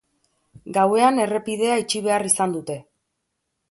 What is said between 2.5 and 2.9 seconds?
dute.